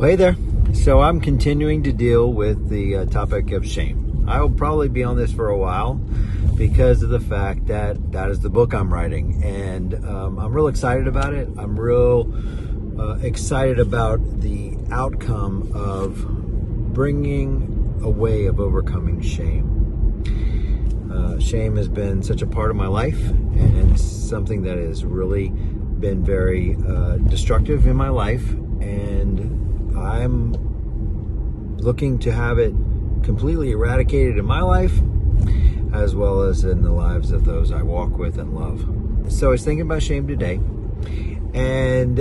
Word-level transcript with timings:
Well, 0.00 0.08
hey 0.08 0.16
there. 0.16 0.36
So 0.72 1.02
I'm 1.02 1.20
continuing 1.20 1.82
to 1.82 1.92
deal 1.92 2.32
with 2.32 2.70
the 2.70 2.96
uh, 2.96 3.04
topic 3.04 3.52
of 3.52 3.66
shame. 3.66 4.24
I 4.26 4.40
will 4.40 4.50
probably 4.50 4.88
be 4.88 5.04
on 5.04 5.18
this 5.18 5.30
for 5.30 5.50
a 5.50 5.58
while 5.58 5.96
because 6.56 7.02
of 7.02 7.10
the 7.10 7.20
fact 7.20 7.66
that 7.66 8.12
that 8.12 8.30
is 8.30 8.40
the 8.40 8.48
book 8.48 8.72
I'm 8.72 8.90
writing, 8.90 9.44
and 9.44 9.94
um, 10.06 10.38
I'm 10.38 10.54
real 10.54 10.68
excited 10.68 11.06
about 11.06 11.34
it. 11.34 11.50
I'm 11.58 11.78
real 11.78 12.32
uh, 12.98 13.16
excited 13.16 13.78
about 13.78 14.40
the 14.40 14.74
outcome 14.90 15.70
of 15.74 16.24
bringing 16.94 18.00
a 18.02 18.08
way 18.08 18.46
of 18.46 18.58
overcoming 18.58 19.20
shame. 19.20 20.24
Uh, 21.12 21.38
shame 21.38 21.76
has 21.76 21.90
been 21.90 22.22
such 22.22 22.40
a 22.40 22.46
part 22.46 22.70
of 22.70 22.76
my 22.76 22.86
life 22.86 23.20
and 23.28 24.00
something 24.00 24.62
that 24.62 24.78
has 24.78 25.04
really 25.04 25.50
been 25.50 26.24
very 26.24 26.74
uh, 26.88 27.18
destructive 27.18 27.86
in 27.86 27.96
my 27.96 28.08
life, 28.08 28.48
and 28.80 29.19
looking 31.80 32.18
to 32.20 32.32
have 32.32 32.58
it 32.58 32.72
completely 33.22 33.70
eradicated 33.70 34.38
in 34.38 34.44
my 34.44 34.60
life 34.60 35.00
as 35.92 36.14
well 36.14 36.42
as 36.42 36.64
in 36.64 36.82
the 36.82 36.90
lives 36.90 37.32
of 37.32 37.44
those 37.44 37.72
I 37.72 37.82
walk 37.82 38.16
with 38.16 38.38
and 38.38 38.54
love. 38.54 39.32
So 39.32 39.48
I 39.48 39.50
was 39.50 39.64
thinking 39.64 39.82
about 39.82 40.02
shame 40.02 40.26
today, 40.26 40.60
and 41.54 42.20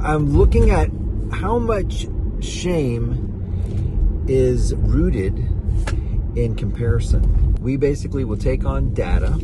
I'm 0.00 0.36
looking 0.36 0.70
at 0.70 0.90
how 1.32 1.58
much 1.58 2.06
shame 2.40 4.24
is 4.26 4.74
rooted 4.74 5.38
in 6.36 6.54
comparison. 6.56 7.54
We 7.60 7.76
basically 7.76 8.24
will 8.24 8.36
take 8.36 8.64
on 8.64 8.94
data 8.94 9.38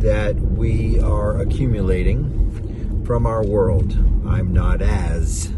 that 0.00 0.36
we 0.36 1.00
are 1.00 1.40
accumulating 1.40 3.02
from 3.04 3.26
our 3.26 3.44
world. 3.44 3.92
I'm 4.26 4.52
not 4.52 4.82
as 4.82 5.52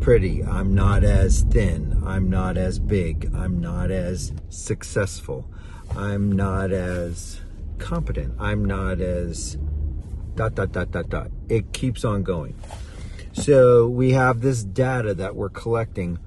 pretty. 0.00 0.44
I'm 0.44 0.74
not 0.74 1.04
as 1.04 1.42
thin. 1.42 1.91
I'm 2.04 2.28
not 2.28 2.56
as 2.56 2.78
big. 2.78 3.30
I'm 3.34 3.60
not 3.60 3.90
as 3.90 4.32
successful. 4.48 5.48
I'm 5.96 6.32
not 6.32 6.72
as 6.72 7.40
competent. 7.78 8.34
I'm 8.38 8.64
not 8.64 9.00
as 9.00 9.56
dot 10.34 10.54
dot 10.54 10.72
dot 10.72 10.90
dot 10.90 11.08
dot. 11.08 11.30
It 11.48 11.72
keeps 11.72 12.04
on 12.04 12.22
going. 12.22 12.54
So 13.32 13.88
we 13.88 14.12
have 14.12 14.40
this 14.40 14.62
data 14.62 15.14
that 15.14 15.36
we're 15.36 15.48
collecting 15.48 16.18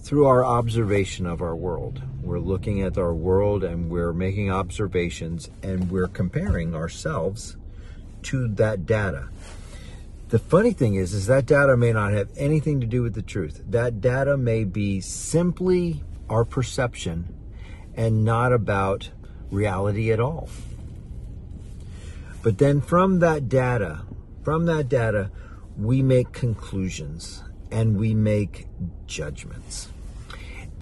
through 0.00 0.26
our 0.26 0.44
observation 0.44 1.26
of 1.26 1.42
our 1.42 1.56
world. 1.56 2.00
We're 2.22 2.38
looking 2.38 2.80
at 2.80 2.96
our 2.96 3.12
world 3.12 3.64
and 3.64 3.90
we're 3.90 4.12
making 4.12 4.50
observations 4.50 5.50
and 5.62 5.90
we're 5.90 6.08
comparing 6.08 6.74
ourselves 6.74 7.56
to 8.22 8.48
that 8.54 8.86
data. 8.86 9.28
The 10.28 10.38
funny 10.40 10.72
thing 10.72 10.96
is 10.96 11.14
is 11.14 11.26
that 11.26 11.46
data 11.46 11.76
may 11.76 11.92
not 11.92 12.12
have 12.12 12.30
anything 12.36 12.80
to 12.80 12.86
do 12.86 13.02
with 13.02 13.14
the 13.14 13.22
truth. 13.22 13.62
That 13.68 14.00
data 14.00 14.36
may 14.36 14.64
be 14.64 15.00
simply 15.00 16.02
our 16.28 16.44
perception 16.44 17.32
and 17.94 18.24
not 18.24 18.52
about 18.52 19.10
reality 19.52 20.10
at 20.10 20.18
all. 20.18 20.48
But 22.42 22.58
then 22.58 22.80
from 22.80 23.20
that 23.20 23.48
data, 23.48 24.02
from 24.42 24.66
that 24.66 24.88
data, 24.88 25.30
we 25.76 26.02
make 26.02 26.32
conclusions 26.32 27.44
and 27.70 27.96
we 27.96 28.12
make 28.12 28.66
judgments. 29.06 29.88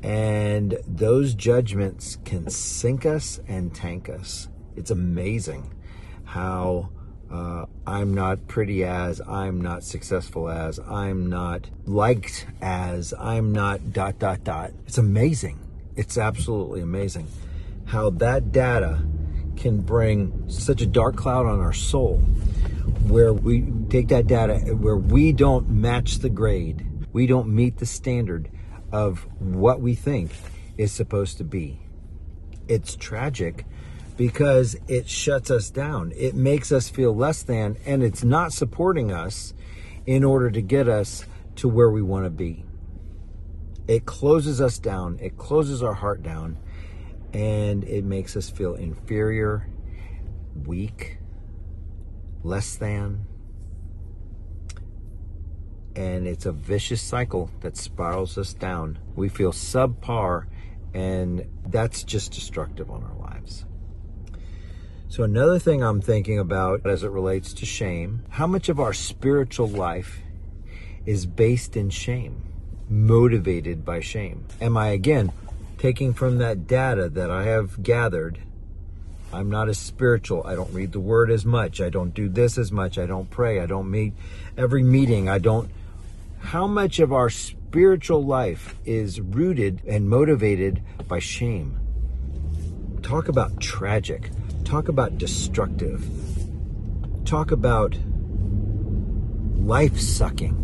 And 0.03 0.79
those 0.87 1.35
judgments 1.35 2.17
can 2.25 2.49
sink 2.49 3.05
us 3.05 3.41
and 3.47 3.75
tank 3.75 4.09
us. 4.09 4.49
It's 4.75 4.91
amazing 4.91 5.75
how 6.25 6.91
uh, 7.35 7.67
I'm 7.85 8.15
not 8.15 8.47
pretty 8.47 8.85
as, 8.85 9.21
I'm 9.21 9.61
not 9.61 9.83
successful 9.83 10.49
as, 10.49 10.79
I'm 10.79 11.27
not 11.27 11.69
liked 11.85 12.47
as, 12.63 13.13
I'm 13.19 13.51
not 13.51 13.93
dot, 13.93 14.21
dot, 14.21 14.45
dot. 14.45 14.71
It's 14.87 14.99
amazing. 14.99 15.59
It's 15.97 16.17
absolutely 16.17 16.81
amazing 16.81 17.27
how 17.87 18.11
that 18.11 18.53
data 18.53 19.03
can 19.57 19.81
bring 19.81 20.49
such 20.49 20.81
a 20.81 20.87
dark 20.87 21.17
cloud 21.17 21.47
on 21.47 21.61
our 21.61 21.73
soul 21.73 22.19
where 23.09 23.33
we 23.33 23.65
take 23.89 24.09
that 24.09 24.27
data 24.27 24.55
where 24.75 24.97
we 24.97 25.33
don't 25.33 25.69
match 25.69 26.19
the 26.19 26.31
grade, 26.31 26.87
we 27.13 27.27
don't 27.27 27.49
meet 27.49 27.79
the 27.79 27.87
standard 27.87 28.49
of 28.93 29.27
what 29.41 29.81
we 29.81 29.95
think 29.95 30.31
is 30.79 30.93
supposed 30.93 31.37
to 31.39 31.45
be. 31.45 31.81
It's 32.69 32.95
tragic 32.97 33.67
because 34.17 34.77
it 34.89 35.09
shuts 35.09 35.51
us 35.51 35.71
down. 35.71 36.13
It 36.17 36.35
makes 36.35 36.71
us 36.71 36.89
feel 36.89 37.15
less 37.15 37.43
than, 37.43 37.77
and 37.85 38.03
it's 38.03 38.23
not 38.23 38.53
supporting 38.53 39.11
us 39.11 39.55
in 40.07 40.23
order 40.23 40.51
to 40.51 40.63
get 40.63 40.89
us 40.89 41.27
to 41.57 41.69
where 41.69 41.91
we 41.91 42.03
want 42.03 42.25
to 42.25 42.31
be. 42.31 42.65
It 43.87 44.07
closes 44.07 44.61
us 44.61 44.79
down, 44.79 45.19
it 45.21 45.37
closes 45.37 45.83
our 45.83 45.95
heart 45.95 46.23
down, 46.23 46.59
and 47.33 47.85
it 47.85 48.05
makes 48.05 48.37
us 48.37 48.49
feel 48.49 48.75
inferior, 48.75 49.69
weak, 50.65 51.19
less 52.43 52.77
than. 52.77 53.27
And 55.97 56.27
it's 56.27 56.47
a 56.47 56.53
vicious 56.53 57.03
cycle 57.03 57.51
that 57.61 57.77
spirals 57.77 58.39
us 58.39 58.55
down. 58.55 58.99
We 59.15 59.29
feel 59.29 59.53
subpar, 59.53 60.47
and 60.93 61.47
that's 61.67 62.03
just 62.03 62.33
destructive 62.33 62.91
on 62.91 63.05
our 63.05 63.15
lives. 63.15 63.24
So, 65.15 65.23
another 65.23 65.61
thing 65.61 65.81
I'm 65.81 66.01
thinking 66.01 66.41
about 66.41 66.85
as 66.85 67.05
it 67.05 67.09
relates 67.09 67.53
to 67.53 67.65
shame 67.65 68.25
how 68.31 68.49
much 68.49 68.69
of 68.69 68.81
our 68.81 68.93
spiritual 68.93 69.69
life 69.69 70.19
is 71.07 71.25
based 71.25 71.77
in 71.77 71.91
shame, 71.91 72.43
motivated 72.89 73.85
by 73.85 74.01
shame? 74.01 74.45
Am 74.61 74.77
I, 74.77 74.89
again, 74.89 75.31
taking 75.79 76.15
from 76.15 76.39
that 76.39 76.67
data 76.67 77.09
that 77.11 77.31
I 77.31 77.45
have 77.45 77.81
gathered 77.81 78.41
I'm 79.33 79.49
not 79.49 79.69
as 79.69 79.79
spiritual. 79.79 80.45
I 80.45 80.57
don't 80.57 80.75
read 80.75 80.91
the 80.91 80.99
word 80.99 81.31
as 81.31 81.45
much. 81.45 81.81
I 81.81 81.91
don't 81.91 82.13
do 82.13 82.29
this 82.29 82.59
as 82.59 82.73
much. 82.73 82.99
I 82.99 83.07
don't 83.07 83.31
pray. 83.31 83.61
I 83.61 83.67
don't 83.67 83.93
meet 83.93 84.15
every 84.59 84.83
meeting. 84.83 85.29
I 85.29 85.39
don't. 85.39 85.71
How 86.41 86.67
much 86.67 86.99
of 86.99 87.13
our 87.13 87.31
spiritual 87.31 88.25
life 88.25 88.75
is 88.85 89.21
rooted 89.21 89.81
and 89.87 90.11
motivated 90.11 90.83
by 91.07 91.21
shame? 91.21 91.79
Talk 93.03 93.29
about 93.29 93.61
tragic. 93.61 94.33
Talk 94.65 94.89
about 94.89 95.19
destructive. 95.19 96.09
Talk 97.25 97.51
about 97.51 97.97
life 99.57 99.99
sucking. 99.99 100.61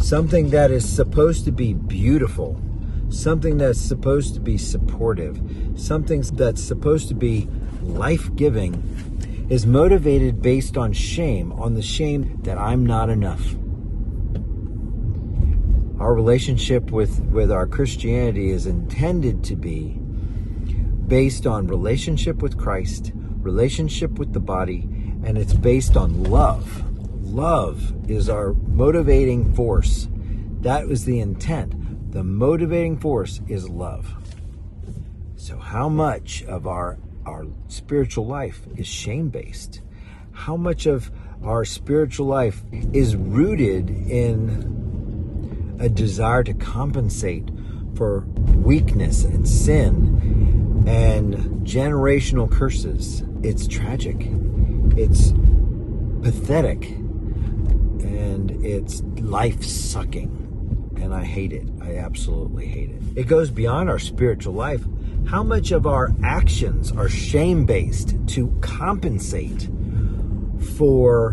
Something 0.00 0.50
that 0.50 0.70
is 0.70 0.88
supposed 0.88 1.44
to 1.44 1.52
be 1.52 1.74
beautiful 1.74 2.60
something 3.10 3.58
that's 3.58 3.80
supposed 3.80 4.34
to 4.34 4.40
be 4.40 4.56
supportive, 4.56 5.40
something 5.76 6.22
that's 6.32 6.62
supposed 6.62 7.08
to 7.08 7.14
be 7.14 7.48
life 7.82 8.34
giving, 8.36 9.46
is 9.50 9.66
motivated 9.66 10.40
based 10.40 10.76
on 10.76 10.92
shame, 10.92 11.52
on 11.52 11.74
the 11.74 11.82
shame 11.82 12.38
that 12.42 12.56
I'm 12.56 12.86
not 12.86 13.10
enough. 13.10 13.54
Our 16.00 16.14
relationship 16.14 16.90
with, 16.90 17.20
with 17.24 17.50
our 17.50 17.66
Christianity 17.66 18.50
is 18.50 18.66
intended 18.66 19.44
to 19.44 19.56
be 19.56 19.99
based 21.10 21.44
on 21.44 21.66
relationship 21.66 22.40
with 22.40 22.56
Christ, 22.56 23.10
relationship 23.14 24.12
with 24.12 24.32
the 24.32 24.38
body, 24.38 24.88
and 25.24 25.36
it's 25.36 25.52
based 25.52 25.96
on 25.96 26.22
love. 26.22 26.84
Love 27.24 27.92
is 28.08 28.28
our 28.28 28.54
motivating 28.54 29.52
force. 29.52 30.06
That 30.60 30.86
was 30.86 31.04
the 31.04 31.18
intent. 31.18 32.12
The 32.12 32.22
motivating 32.22 32.96
force 32.96 33.40
is 33.48 33.68
love. 33.68 34.14
So, 35.34 35.58
how 35.58 35.88
much 35.88 36.44
of 36.44 36.68
our, 36.68 36.96
our 37.26 37.44
spiritual 37.66 38.26
life 38.26 38.60
is 38.76 38.86
shame 38.86 39.30
based? 39.30 39.82
How 40.30 40.56
much 40.56 40.86
of 40.86 41.10
our 41.42 41.64
spiritual 41.64 42.26
life 42.26 42.62
is 42.92 43.16
rooted 43.16 43.90
in 43.90 45.76
a 45.80 45.88
desire 45.88 46.44
to 46.44 46.54
compensate 46.54 47.50
for 47.96 48.20
weakness 48.54 49.24
and 49.24 49.48
sin 49.48 50.39
and 50.86 51.34
generational 51.66 52.50
curses? 52.50 53.22
It's 53.42 53.66
tragic. 53.66 54.16
It's 54.96 55.32
pathetic. 56.22 56.90
And 56.90 58.50
it's 58.64 59.02
life 59.20 59.62
sucking 59.64 60.40
and 61.02 61.14
I 61.14 61.24
hate 61.24 61.52
it. 61.52 61.68
I 61.82 61.96
absolutely 61.96 62.66
hate 62.66 62.90
it. 62.90 63.02
It 63.16 63.26
goes 63.26 63.50
beyond 63.50 63.88
our 63.88 63.98
spiritual 63.98 64.54
life. 64.54 64.84
How 65.26 65.42
much 65.42 65.70
of 65.70 65.86
our 65.86 66.10
actions 66.22 66.92
are 66.92 67.08
shame 67.08 67.66
based 67.66 68.14
to 68.28 68.48
compensate 68.60 69.68
for 70.76 71.32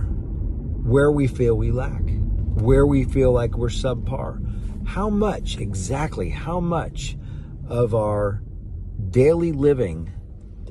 where 0.84 1.12
we 1.12 1.28
feel 1.28 1.56
we 1.56 1.72
lack, 1.72 2.02
where 2.56 2.86
we 2.86 3.04
feel 3.04 3.32
like 3.32 3.58
we're 3.58 3.70
subpar? 3.70 4.44
How 4.88 5.10
much, 5.10 5.58
exactly, 5.58 6.30
how 6.30 6.60
much 6.60 7.18
of 7.68 7.94
our 7.94 8.42
daily 9.12 9.52
living 9.52 10.12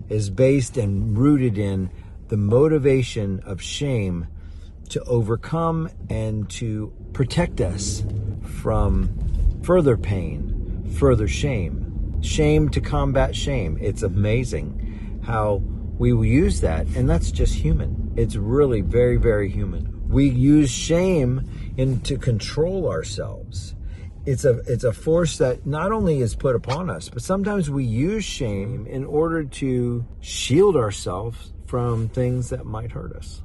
is 0.09 0.31
based 0.31 0.77
and 0.77 1.17
rooted 1.17 1.59
in 1.59 1.91
the 2.29 2.37
motivation 2.37 3.41
of 3.41 3.62
shame 3.62 4.27
to 4.88 5.03
overcome 5.05 5.88
and 6.11 6.49
to 6.50 6.93
protect 7.12 7.61
us 7.61 8.05
from 8.61 9.61
further 9.62 9.97
pain, 9.97 10.88
further 10.97 11.27
shame. 11.27 11.83
Shame 12.23 12.69
to 12.71 12.81
combat 12.81 13.35
shame. 13.35 13.79
It's 13.81 14.03
amazing 14.03 15.21
how 15.25 15.62
we 15.99 16.12
will 16.12 16.25
use 16.25 16.61
that, 16.61 16.87
and 16.97 17.09
that's 17.09 17.31
just 17.31 17.55
human. 17.55 18.12
It's 18.17 18.37
really 18.37 18.81
very, 18.81 19.17
very 19.17 19.49
human. 19.49 20.09
We 20.09 20.29
use 20.29 20.71
shame 20.71 21.49
in 21.77 22.00
to 22.03 22.17
control 22.17 22.88
ourselves. 22.88 23.75
It's 24.26 24.44
a 24.44 24.58
it's 24.67 24.82
a 24.82 24.93
force 24.93 25.38
that 25.38 25.67
not 25.67 25.93
only 25.93 26.20
is 26.20 26.34
put 26.34 26.56
upon 26.56 26.90
us, 26.90 27.08
but 27.08 27.23
sometimes 27.23 27.70
we 27.70 27.84
use 27.84 28.25
shame 28.25 28.84
in 28.88 29.05
order 29.05 29.44
to 29.44 30.05
shield 30.20 30.76
ourselves 30.76 31.52
from 31.67 32.08
things 32.08 32.49
that 32.50 32.67
might 32.67 32.90
hurt 32.90 33.12
us. 33.12 33.43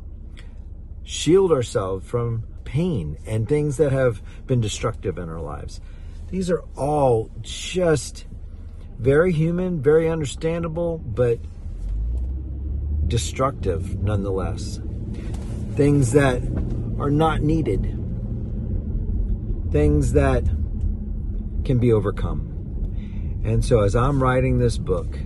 Shield 1.04 1.52
ourselves 1.52 2.08
from 2.08 2.48
pain 2.64 3.18
and 3.28 3.48
things 3.48 3.78
that 3.78 3.92
have 3.92 4.24
been 4.48 4.60
destructive 4.60 5.20
in 5.20 5.30
our 5.30 5.40
lives. 5.40 5.82
These 6.32 6.50
are 6.50 6.64
all 6.76 7.30
just 7.42 8.26
very 8.98 9.34
human, 9.34 9.84
very 9.84 10.10
understandable, 10.10 10.98
but 10.98 11.38
destructive 13.08 14.02
nonetheless. 14.02 14.80
Things 15.76 16.14
that 16.14 16.42
are 17.00 17.12
not 17.12 17.42
needed, 17.42 17.84
things 19.72 20.14
that 20.14 20.44
can 21.72 21.80
be 21.80 21.94
overcome. 21.94 23.42
And 23.46 23.64
so, 23.64 23.80
as 23.80 23.96
I'm 23.96 24.22
writing 24.22 24.60
this 24.60 24.78
book, 24.78 25.18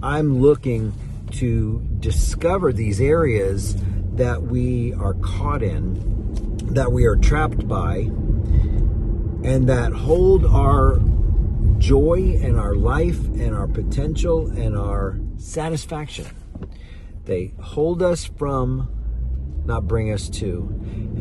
I'm 0.00 0.40
looking 0.40 0.92
to 1.32 1.84
discover 1.98 2.72
these 2.72 3.00
areas 3.00 3.74
that 4.12 4.40
we 4.40 4.94
are 4.94 5.14
caught 5.14 5.64
in, 5.64 6.56
that 6.74 6.92
we 6.92 7.06
are 7.06 7.16
trapped 7.16 7.66
by, 7.66 7.96
and 9.42 9.68
that 9.68 9.92
hold 9.92 10.46
our 10.46 11.00
joy 11.78 12.38
and 12.40 12.56
our 12.56 12.76
life 12.76 13.18
and 13.24 13.52
our 13.52 13.66
potential 13.66 14.46
and 14.46 14.78
our 14.78 15.18
satisfaction. 15.38 16.26
They 17.24 17.52
hold 17.60 18.00
us 18.00 18.26
from, 18.26 18.88
not 19.70 19.86
bring 19.86 20.12
us 20.12 20.28
to. 20.28 20.68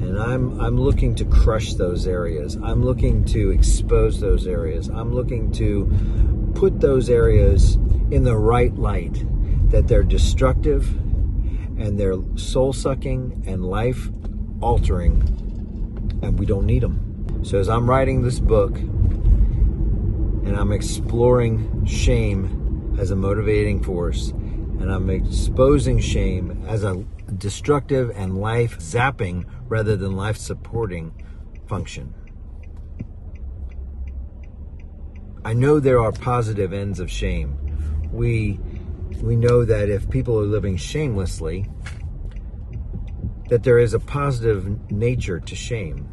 And 0.01 0.19
I'm 0.19 0.60
I'm 0.60 0.75
looking 0.75 1.13
to 1.16 1.25
crush 1.25 1.75
those 1.75 2.07
areas. 2.07 2.56
I'm 2.56 2.84
looking 2.84 3.24
to 3.25 3.51
expose 3.51 4.19
those 4.19 4.48
areas. 4.48 4.90
I'm 4.90 5.13
looking 5.13 5.51
to 5.54 6.51
put 6.56 6.81
those 6.81 7.10
areas 7.10 7.75
in 8.10 8.24
the 8.24 8.36
right 8.36 8.75
light 8.75 9.24
that 9.69 9.88
they're 9.88 10.04
destructive 10.04 10.90
and 11.80 12.00
they're 12.00 12.18
soul 12.36 12.74
sucking 12.74 13.44
and 13.46 13.63
life 13.63 14.10
altering 14.62 15.22
and 16.24 16.40
we 16.40 16.45
don't 16.45 16.66
need 16.66 16.81
them. 16.81 17.44
So 17.44 17.60
as 17.60 17.69
I'm 17.69 17.88
writing 17.88 18.24
this 18.24 18.40
book 18.40 18.78
and 18.78 20.57
I'm 20.57 20.72
exploring 20.72 21.86
shame 21.86 22.95
as 23.00 23.12
a 23.12 23.16
motivating 23.16 23.84
force 23.84 24.31
and 24.31 24.92
I'm 24.92 25.10
exposing 25.12 26.00
shame 26.00 26.66
as 26.68 26.84
a 26.84 27.06
destructive 27.38 28.12
and 28.16 28.40
life 28.40 28.80
zapping 28.80 29.46
rather 29.68 29.96
than 29.96 30.16
life 30.16 30.38
supporting 30.38 31.14
function. 31.68 32.14
I 35.46 35.54
know 35.54 35.80
there 35.80 36.02
are 36.02 36.12
positive 36.12 36.74
ends 36.74 37.00
of 37.00 37.10
shame. 37.10 37.58
We 38.12 38.60
we 39.22 39.36
know 39.36 39.66
that 39.66 39.90
if 39.90 40.10
people 40.10 40.40
are 40.40 40.46
living 40.46 40.78
shamelessly, 40.78 41.66
that 43.50 43.64
there 43.64 43.80
is 43.80 43.94
a 43.94 44.00
positive 44.00 44.92
nature 44.92 45.40
to 45.40 45.56
shame. 45.56 46.08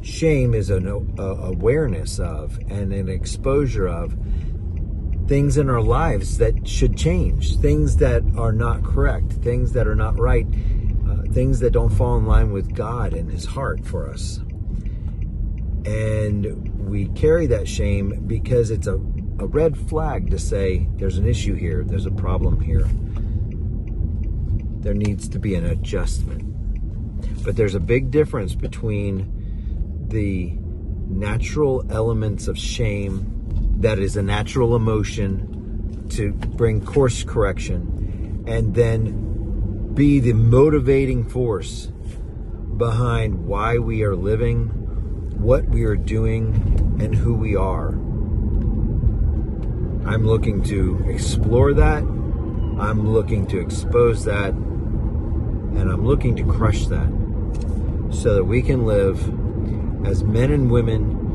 Shame 0.00 0.54
is 0.54 0.70
an 0.70 0.86
awareness 1.18 2.18
of 2.18 2.58
and 2.68 2.92
an 2.92 3.08
exposure 3.08 3.88
of 3.88 4.16
things 5.28 5.58
in 5.58 5.68
our 5.68 5.82
lives 5.82 6.38
that 6.38 6.66
should 6.66 6.96
change, 6.96 7.58
things 7.58 7.98
that 7.98 8.22
are 8.36 8.52
not 8.52 8.82
correct, 8.82 9.30
things 9.32 9.72
that 9.72 9.86
are 9.86 9.94
not 9.94 10.18
right, 10.18 10.46
uh, 11.06 11.22
things 11.32 11.60
that 11.60 11.70
don't 11.70 11.90
fall 11.90 12.16
in 12.16 12.26
line 12.26 12.50
with 12.50 12.74
God 12.74 13.12
and 13.12 13.30
His 13.30 13.44
heart 13.44 13.84
for 13.84 14.08
us. 14.08 14.38
And 15.84 16.88
we 16.88 17.08
carry 17.08 17.46
that 17.48 17.68
shame 17.68 18.24
because 18.26 18.70
it's 18.70 18.86
a, 18.86 18.94
a 18.94 19.46
red 19.46 19.76
flag 19.76 20.30
to 20.30 20.38
say 20.38 20.88
there's 20.96 21.18
an 21.18 21.26
issue 21.26 21.54
here, 21.54 21.84
there's 21.84 22.06
a 22.06 22.10
problem 22.10 22.60
here. 22.60 22.88
There 24.80 24.94
needs 24.94 25.28
to 25.28 25.38
be 25.38 25.54
an 25.54 25.66
adjustment. 25.66 26.44
But 27.44 27.56
there's 27.56 27.74
a 27.74 27.80
big 27.80 28.10
difference 28.10 28.54
between 28.54 30.06
the 30.08 30.54
natural 31.08 31.84
elements 31.90 32.48
of 32.48 32.58
shame 32.58 33.37
that 33.78 33.98
is 33.98 34.16
a 34.16 34.22
natural 34.22 34.74
emotion 34.74 36.06
to 36.10 36.32
bring 36.32 36.84
course 36.84 37.22
correction 37.22 38.44
and 38.46 38.74
then 38.74 39.94
be 39.94 40.18
the 40.20 40.32
motivating 40.32 41.24
force 41.28 41.92
behind 42.76 43.46
why 43.46 43.78
we 43.78 44.02
are 44.02 44.16
living, 44.16 44.66
what 45.40 45.64
we 45.68 45.84
are 45.84 45.96
doing, 45.96 46.96
and 47.00 47.14
who 47.14 47.34
we 47.34 47.54
are. 47.54 47.90
I'm 50.08 50.26
looking 50.26 50.62
to 50.64 51.04
explore 51.08 51.74
that. 51.74 52.02
I'm 52.02 53.12
looking 53.12 53.46
to 53.48 53.60
expose 53.60 54.24
that. 54.24 54.50
And 54.50 55.90
I'm 55.90 56.04
looking 56.04 56.34
to 56.36 56.44
crush 56.44 56.86
that 56.86 57.08
so 58.10 58.34
that 58.34 58.44
we 58.44 58.62
can 58.62 58.86
live 58.86 59.20
as 60.06 60.24
men 60.24 60.50
and 60.50 60.70
women 60.70 61.27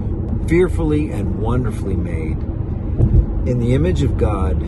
fearfully 0.48 1.12
and 1.12 1.40
wonderfully 1.40 1.95
made 1.95 2.38
in 3.48 3.60
the 3.60 3.74
image 3.74 4.04
of 4.04 4.18
God 4.18 4.62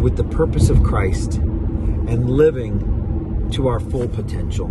with 0.00 0.16
the 0.16 0.24
purpose 0.24 0.70
of 0.70 0.82
Christ 0.82 1.34
and 1.34 2.30
living 2.30 3.50
to 3.52 3.68
our 3.68 3.80
full 3.80 4.08
potential. 4.08 4.68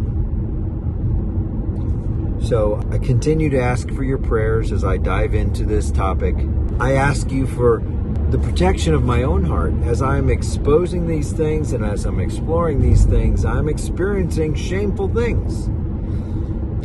So 2.42 2.82
I 2.92 2.98
continue 3.00 3.50
to 3.50 3.60
ask 3.60 3.90
for 3.90 4.04
your 4.04 4.18
prayers 4.18 4.72
as 4.72 4.84
I 4.84 4.98
dive 4.98 5.34
into 5.34 5.64
this 5.64 5.90
topic. 5.92 6.36
I 6.80 6.94
ask 6.94 7.32
you 7.32 7.48
for 7.48 7.82
the 8.30 8.38
protection 8.38 8.94
of 8.94 9.04
my 9.04 9.24
own 9.24 9.44
heart 9.44 9.74
as 9.84 10.02
I'm 10.02 10.30
exposing 10.30 11.08
these 11.08 11.32
things 11.32 11.74
and 11.74 11.84
as 11.84 12.06
I'm 12.06 12.20
exploring 12.20 12.82
these 12.82 13.06
things, 13.06 13.46
I'm 13.46 13.68
experiencing 13.68 14.56
shameful 14.56 15.10
things. 15.10 15.68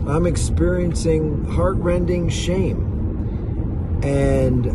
I'm 0.08 0.26
experiencing 0.26 1.44
heartrending 1.44 2.28
shame 2.28 2.89
and 4.02 4.66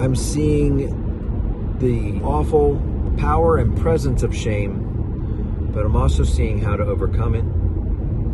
I'm 0.00 0.16
seeing 0.16 1.76
the 1.78 2.20
awful 2.24 2.80
power 3.18 3.58
and 3.58 3.76
presence 3.76 4.22
of 4.22 4.34
shame, 4.34 5.70
but 5.72 5.84
I'm 5.84 5.96
also 5.96 6.24
seeing 6.24 6.58
how 6.58 6.76
to 6.76 6.84
overcome 6.84 7.34
it 7.34 7.44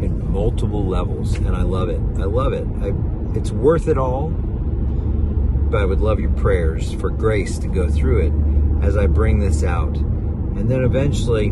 in 0.05 0.31
multiple 0.31 0.87
levels, 0.87 1.37
and 1.37 1.57
I 1.57 1.63
love 1.63 1.89
it. 1.89 2.01
I 2.19 2.25
love 2.25 2.53
it. 2.53 2.67
I, 2.81 2.93
it's 3.37 3.51
worth 3.51 3.89
it 3.89 3.99
all, 3.99 4.29
but 4.29 5.81
I 5.81 5.85
would 5.85 6.01
love 6.01 6.21
your 6.21 6.33
prayers 6.33 6.93
for 6.95 7.11
grace 7.11 7.59
to 7.59 7.69
go 7.69 7.91
through 7.91 8.27
it 8.27 8.85
as 8.87 8.97
I 8.97 9.07
bring 9.07 9.41
this 9.41 9.65
out. 9.65 9.97
And 9.97 10.71
then 10.71 10.85
eventually, 10.85 11.49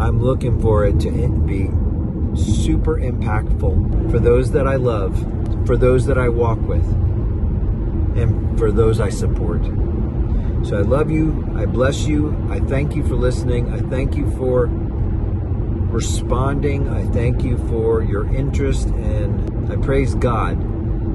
I'm 0.00 0.20
looking 0.22 0.60
for 0.60 0.86
it 0.86 1.00
to 1.00 1.10
be 1.10 1.68
super 2.34 2.96
impactful 2.96 4.10
for 4.10 4.18
those 4.18 4.52
that 4.52 4.66
I 4.66 4.76
love, 4.76 5.18
for 5.66 5.76
those 5.76 6.06
that 6.06 6.16
I 6.16 6.28
walk 6.28 6.60
with 6.60 7.07
and 8.18 8.58
for 8.58 8.72
those 8.72 9.00
I 9.00 9.08
support. 9.08 9.64
So 10.66 10.76
I 10.76 10.82
love 10.82 11.10
you. 11.10 11.46
I 11.56 11.66
bless 11.66 12.06
you. 12.06 12.36
I 12.50 12.60
thank 12.60 12.96
you 12.96 13.06
for 13.06 13.14
listening. 13.14 13.72
I 13.72 13.78
thank 13.78 14.16
you 14.16 14.30
for 14.32 14.66
responding. 14.66 16.88
I 16.88 17.04
thank 17.06 17.42
you 17.42 17.56
for 17.68 18.02
your 18.02 18.32
interest. 18.34 18.88
And 18.88 19.72
I 19.72 19.76
praise 19.76 20.14
God 20.14 20.58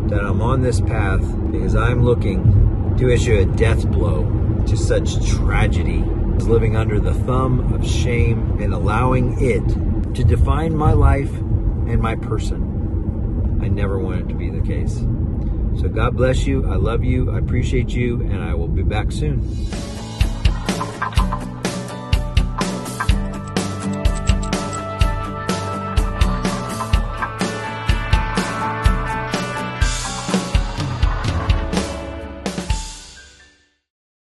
that 0.10 0.24
I'm 0.24 0.42
on 0.42 0.62
this 0.62 0.82
path 0.82 1.22
because 1.52 1.76
I'm 1.76 2.04
looking 2.04 2.96
to 2.98 3.10
issue 3.10 3.38
a 3.38 3.46
death 3.46 3.88
blow 3.88 4.24
to 4.68 4.78
such 4.78 5.26
tragedy, 5.30 6.04
as 6.38 6.48
living 6.48 6.76
under 6.76 7.00
the 7.00 7.14
thumb 7.14 7.74
of 7.74 7.88
shame 7.88 8.62
and 8.62 8.74
allowing 8.74 9.42
it 9.42 9.68
to 10.16 10.24
define 10.24 10.76
my 10.76 10.94
life 10.94 11.34
and 11.34 12.02
my 12.02 12.16
person. 12.16 13.60
I 13.62 13.68
never 13.68 14.00
want 14.00 14.22
it 14.22 14.30
to 14.30 14.36
be 14.36 14.50
the 14.50 14.62
case. 14.62 15.04
So 15.80 15.90
God 15.90 16.16
bless 16.16 16.46
you. 16.46 16.72
I 16.72 16.76
love 16.76 17.04
you. 17.04 17.32
I 17.32 17.40
appreciate 17.40 17.90
you. 17.90 18.22
And 18.22 18.44
I 18.44 18.54
will 18.54 18.68
be 18.68 18.84
back 18.84 19.12
soon. 19.12 19.42